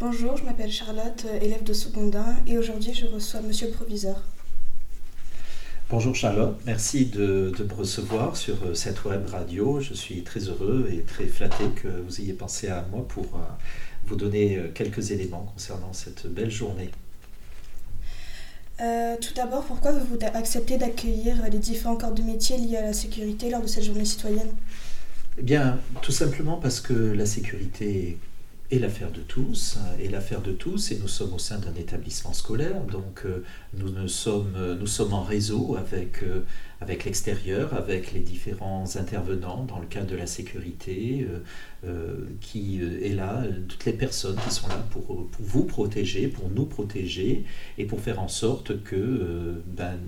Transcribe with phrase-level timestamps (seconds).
[0.00, 4.22] Bonjour, je m'appelle Charlotte, euh, élève de secondaire, et aujourd'hui je reçois Monsieur le Proviseur.
[5.90, 9.78] Bonjour Charlotte, merci de, me recevoir sur euh, cette web radio.
[9.78, 13.40] Je suis très heureux et très flatté que vous ayez pensé à moi pour euh,
[14.06, 16.90] vous donner quelques éléments concernant cette belle journée.
[18.78, 23.50] tout d'abord, pourquoi avez-vous accepté d'accueillir les différents corps de métier liés à la sécurité
[23.50, 24.50] lors de cette journée citoyenne?
[25.36, 28.29] Eh bien, tout simplement parce que la sécurité est
[28.78, 32.80] l'affaire de tous, et l'affaire de tous, et nous sommes au sein d'un établissement scolaire,
[32.84, 33.42] donc euh,
[34.06, 36.44] sommes, nous sommes en réseau avec, euh,
[36.80, 41.38] avec l'extérieur, avec les différents intervenants dans le cadre de la sécurité, euh,
[41.86, 46.48] euh, qui euh, est là, toutes les personnes qui sont là pour, vous protéger, pour
[46.50, 47.44] nous protéger
[47.78, 49.98] et pour faire en sorte que, ben,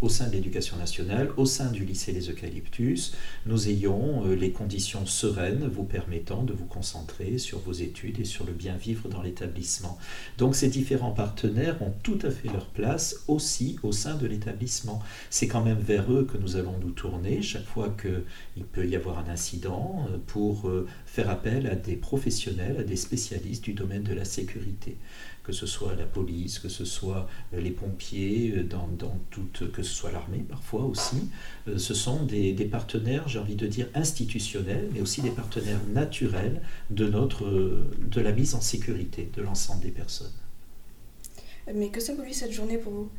[0.00, 3.14] au sein de l'éducation nationale, au sein du lycée Les Eucalyptus,
[3.46, 8.44] nous ayons les conditions sereines vous permettant de vous concentrer sur vos études et sur
[8.44, 9.98] le bien vivre dans l'établissement.
[10.38, 15.02] Donc ces différents partenaires ont tout à fait leur place aussi au sein de l'établissement.
[15.30, 18.96] C'est quand même vers eux que nous allons nous tourner chaque fois qu'il peut y
[18.96, 20.70] avoir un incident pour
[21.06, 24.96] faire appel à des professionnels, à des spécialistes du domaine de la sécurité,
[25.44, 28.88] que ce soit la police, que ce soit euh, les pompiers, euh, dans,
[29.30, 31.28] toute, que ce soit l'armée parfois aussi.
[31.68, 35.80] Euh, ce sont des, des partenaires, j'ai envie de dire, institutionnels, mais aussi des partenaires
[35.92, 37.44] naturels de, notre,
[37.98, 40.32] de la mise en sécurité de l'ensemble des personnes.
[41.74, 43.10] Mais que symbolise cette journée pour vous?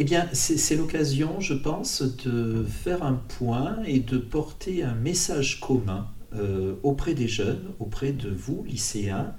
[0.00, 5.58] Eh bien, c'est l'occasion, je pense, de faire un point et de porter un message
[5.58, 9.34] commun euh, auprès des jeunes, auprès de vous, lycéens,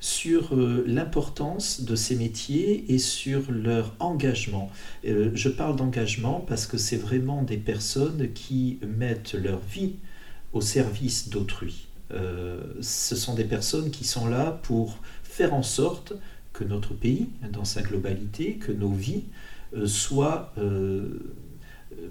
[0.00, 4.70] sur euh, l'importance de ces métiers et sur leur engagement.
[5.04, 9.96] Euh, je parle d'engagement parce que c'est vraiment des personnes qui mettent leur vie
[10.54, 11.88] au service d'autrui.
[12.80, 16.14] ce sont des personnes qui sont là pour faire en sorte
[16.54, 19.24] que notre pays, dans sa globalité, que nos vies
[19.84, 20.52] soient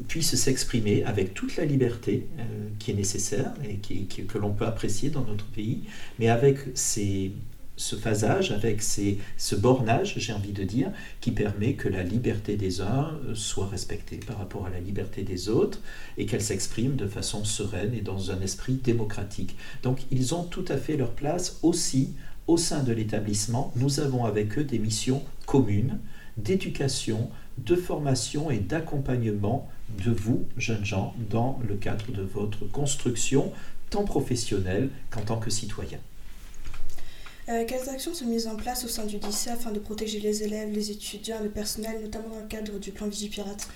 [0.08, 2.43] puisse s'exprimer avec toute la liberté euh,
[2.80, 5.83] qui est nécessaire et que l'on peut apprécier dans notre pays,
[6.20, 12.04] mais avec ce phasage, avec ce bornage, j'ai envie de dire, qui permet que la
[12.04, 15.80] liberté des uns euh, soit respectée par rapport à la liberté des autres
[16.17, 19.55] et qu'elle s'exprime de façon sereine et dans un esprit démocratique.
[19.83, 22.14] Donc ils ont tout à fait leur place aussi
[22.48, 23.73] au sein de l'établissement.
[23.76, 25.99] Nous avons avec eux des missions communes
[26.37, 29.70] d'éducation, de formation et d'accompagnement
[30.04, 33.52] de vous, jeunes gens, dans le cadre de votre construction,
[33.90, 36.00] tant professionnelle qu'en tant que citoyen.
[37.50, 40.44] Euh, quelles actions sont mises en place au sein du lycée afin de protéger les
[40.44, 43.70] élèves, les étudiants, le personnel, notamment dans le cadre du plan Vigipirate?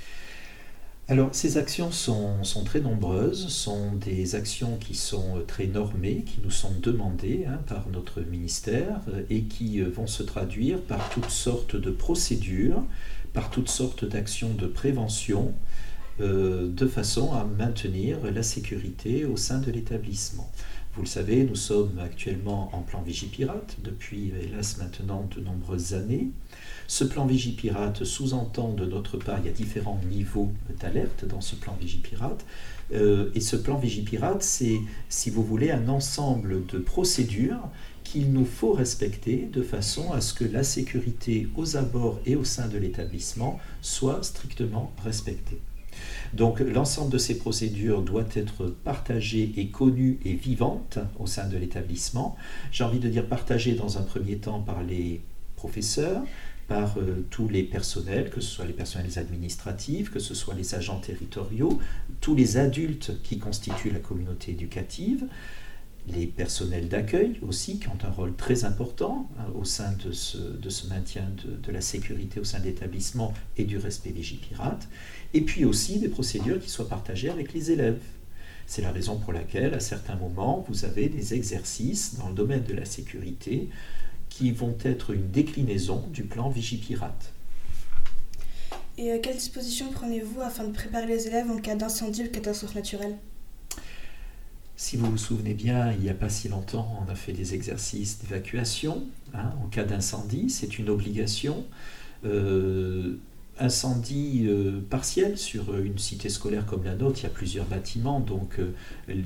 [1.07, 6.51] Alors, ces actions sont, très nombreuses, sont des actions qui sont très normées, qui nous
[6.51, 11.29] sont demandées hein, par notre ministère euh, et qui euh, vont se traduire par toutes
[11.29, 12.85] sortes de procédures,
[13.34, 15.53] par toutes sortes d'actions de prévention,
[16.22, 20.50] euh, de façon à maintenir la sécurité au sein de l'établissement.
[20.94, 26.31] Vous le savez, nous sommes actuellement en plan Vigipirate depuis, hélas, maintenant de nombreuses années.
[26.88, 30.51] Ce plan Vigipirate sous-entend de notre part, il y a différents niveaux
[30.81, 32.46] d'alerte dans ce plan Vigipirate.
[32.94, 37.69] Euh, et ce plan Vigipirate, c'est, si vous voulez, un ensemble de procédures
[38.03, 42.44] qu'il nous faut respecter de façon à ce que la sécurité aux abords et au
[42.44, 45.62] sein de l'établissement soit strictement respectée.
[46.34, 51.58] Donc l'ensemble de ces procédures doit être partagé et connu et vivante au sein de
[51.58, 52.38] l'établissement.
[52.72, 55.22] J'ai envie de dire partagé dans un premier temps par les
[55.56, 56.24] professeurs,
[56.68, 60.74] par euh, tous les personnels, que ce soit les personnels administratifs, que ce soit les
[60.74, 61.80] agents territoriaux,
[62.22, 65.25] tous les adultes qui constituent la communauté éducative,
[66.07, 70.88] les personnels d'accueil aussi, qui ont un rôle très important hein, au sein de ce,
[70.89, 74.22] maintien de, la sécurité au sein de l'établissement et du respect des
[75.34, 78.01] et puis aussi des procédures qui soient partagées avec les élèves.
[78.67, 82.63] C'est la raison pour laquelle, à certains moments, vous avez des exercices dans le domaine
[82.63, 83.69] de la sécurité
[84.29, 87.33] qui vont être une déclinaison du plan Vigipirate.
[88.98, 92.75] Et euh, quelles dispositions prenez-vous afin de préparer les élèves en cas d'incendie ou catastrophe
[92.75, 93.18] naturelle?
[94.81, 97.54] Si vous vous souvenez bien, il n'y a pas si longtemps, on a fait des
[97.54, 99.04] exercices d'évacuation.
[99.31, 101.66] Hein, en cas d'incendie, c'est une obligation.
[102.25, 103.19] Euh,
[103.59, 108.19] incendie euh, partiel sur une cité scolaire comme la nôtre, il y a plusieurs bâtiments,
[108.19, 108.74] donc euh,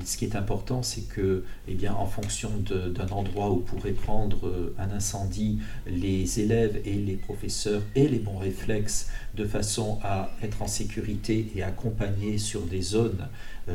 [0.04, 4.76] ce qui est important, c'est que, eh en fonction d'un endroit où pourrait prendre euh,
[4.78, 10.62] un incendie, les élèves et les professeurs aient les bons réflexes de façon à être
[10.62, 13.28] en sécurité et accompagnés sur des zones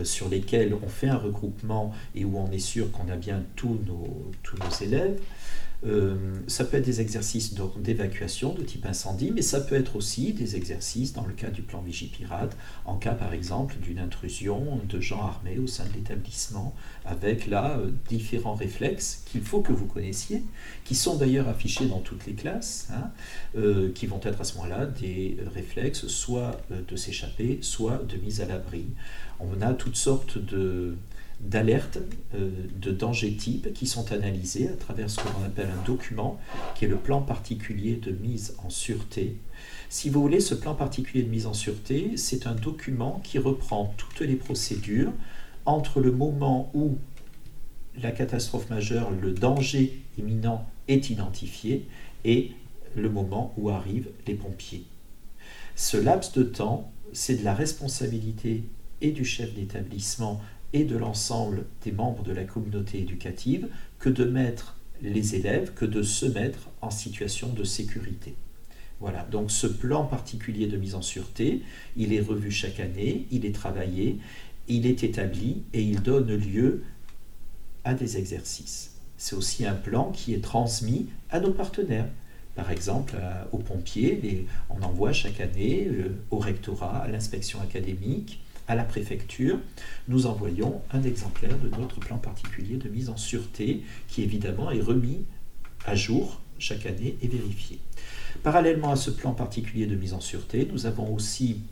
[0.05, 3.77] sur lesquelles on fait un regroupement et où on est sûr qu'on a bien tous
[3.89, 5.19] nos élèves.
[5.87, 6.15] Euh,
[6.47, 10.57] ça peut être des exercices d'évacuation de type incendie, mais ça peut être aussi des
[10.57, 15.23] exercices dans le cas du plan Vigipirate, en cas par exemple d'une intrusion de gens
[15.23, 16.75] armés au sein de l'établissement,
[17.07, 20.43] avec là euh, différents réflexes qu'il faut que vous connaissiez,
[20.85, 23.11] qui sont d'ailleurs affichés dans toutes les classes, hein,
[23.57, 28.41] euh, qui vont être à ce moment-là des réflexes soit de s'échapper, soit de mise
[28.41, 28.85] à l'abri.
[29.39, 30.97] On a toutes sortes de
[31.41, 31.99] d'alertes
[32.35, 32.51] euh,
[32.81, 36.39] de danger type qui sont analysées à travers ce qu'on appelle un document
[36.75, 39.37] qui est le plan particulier de mise en sûreté.
[39.89, 43.95] Si vous voulez, ce plan particulier de mise en sûreté, c'est un document qui reprend
[43.97, 45.13] toutes les procédures
[45.65, 46.99] entre le moment où
[48.01, 51.87] la catastrophe majeure, le danger imminent est identifié
[52.25, 52.53] et
[52.97, 54.85] le moment où arrivent les pompiers.
[55.77, 58.65] Ce laps de temps, c'est de la responsabilité
[59.01, 60.41] et du chef d'établissement
[60.73, 63.69] et de l'ensemble des membres de la communauté éducative
[63.99, 68.35] que de mettre les élèves, que de se mettre en situation de sécurité.
[69.01, 71.63] Voilà, donc ce plan particulier de mise en sûreté,
[71.97, 74.19] il est revu chaque année, il est travaillé,
[74.69, 76.85] il est établi et il donne lieu
[77.85, 78.97] à des exercices.
[79.17, 82.09] C'est aussi un plan qui est transmis à nos partenaires.
[82.55, 83.15] Par exemple,
[83.53, 89.59] aux pompiers, on envoie chaque année euh, au rectorat, à l'inspection académique, à la préfecture,
[90.07, 94.81] nous envoyons un exemplaire de notre plan particulier de mise en sûreté qui évidemment est
[94.81, 95.25] remis
[95.87, 97.81] à jour chaque année et vérifié.
[98.45, 101.63] Parallèlement à ce plan particulier de mise en sûreté, nous avons aussi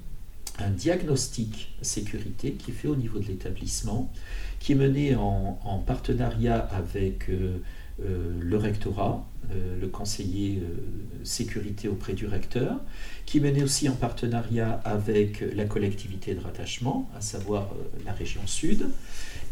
[0.59, 4.13] un diagnostic sécurité qui est fait au niveau de l'établissement,
[4.59, 7.59] qui est mené en, partenariat avec euh,
[8.01, 12.79] le rectorat, euh, le conseiller euh, sécurité auprès du recteur,
[13.25, 17.71] qui menait aussi en partenariat avec la collectivité de rattachement, à savoir
[18.05, 18.87] la région sud,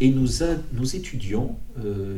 [0.01, 0.29] et nous,
[0.75, 1.57] nous étudions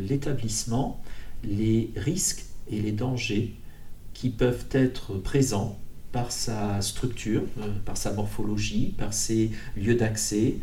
[0.09, 1.01] l'établissement,
[1.45, 3.55] les risques et les dangers
[4.13, 5.79] qui peuvent être présents
[6.11, 7.43] par sa structure,
[7.85, 10.57] par sa morphologie, par ses lieux d'accès,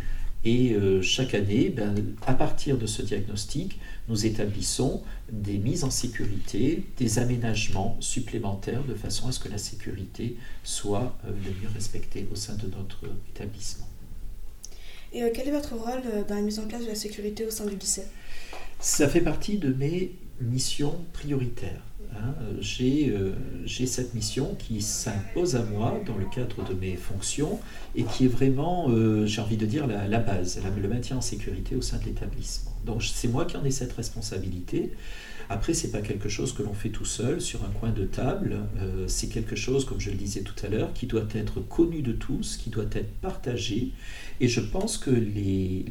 [0.46, 1.96] et euh, chaque année, ben,
[2.28, 5.02] à partir de ce diagnostic, nous établissons
[5.32, 11.18] des mises en sécurité, des aménagements supplémentaires de façon à ce que la sécurité soit
[11.26, 13.88] euh, le mieux respectée au sein de notre établissement.
[15.14, 17.50] Et euh, quel est votre rôle dans la mise en place de la sécurité au
[17.50, 18.04] sein du lycée?
[18.80, 21.82] Ça fait partie de mes missions prioritaires.
[22.18, 23.34] Hein, euh,
[23.66, 27.60] j'ai cette mission qui s'impose à moi dans le cadre de mes fonctions
[27.96, 31.76] et qui est vraiment, euh, j'ai envie de dire, la, base, le maintien en sécurité
[31.76, 32.72] au sein de l'établissement.
[32.86, 34.92] Donc c'est moi qui en ai cette responsabilité.
[35.50, 38.58] Après, c'est pas quelque chose que l'on fait tout seul sur un coin de table.
[38.80, 42.02] Euh, c'est quelque chose, comme je le disais tout à l'heure, qui doit être connu
[42.02, 43.92] de tous, qui doit être partagé.
[44.42, 45.86] Et je pense que les,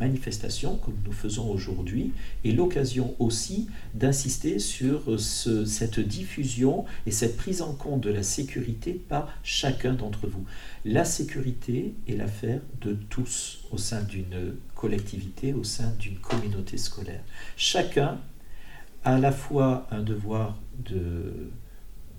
[0.00, 2.12] manifestations, comme nous faisons aujourd'hui,
[2.44, 8.22] est l'occasion aussi d'insister sur ce, cette diffusion et cette prise en compte de la
[8.22, 10.44] sécurité par chacun d'entre vous.
[10.84, 17.22] La sécurité est l'affaire de tous au sein d'une collectivité, au sein d'une communauté scolaire.
[17.56, 18.18] Chacun
[19.04, 21.50] à la fois un devoir de,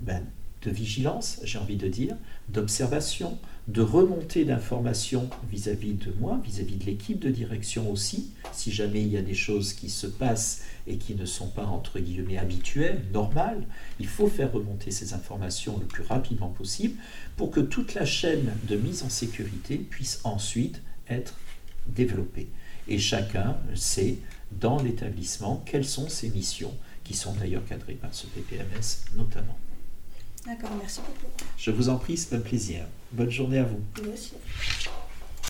[0.02, 0.24] ben,
[0.64, 2.16] de vigilance, j'ai envie de dire,
[2.50, 3.38] d'observation,
[3.68, 9.08] de remontée d'informations vis-à-vis de moi, vis-à-vis de l'équipe de direction aussi, si jamais il
[9.08, 13.02] y a des choses qui se passent et qui ne sont pas entre guillemets habituelles,
[13.14, 13.64] normales,
[14.00, 17.00] il faut faire remonter ces informations le plus rapidement possible
[17.38, 21.36] pour que toute la chaîne de mise en sécurité puisse ensuite être
[21.88, 22.50] développée.
[22.88, 24.18] Et chacun sait
[24.60, 29.58] dans l'établissement quelles sont ses missions, qui sont d'ailleurs cadrées par ce PPMS notamment.
[30.46, 31.32] D'accord, merci beaucoup.
[31.58, 32.86] Je vous en prie, c'est un plaisir.
[33.12, 33.80] Bonne journée à vous.
[34.06, 34.34] Merci.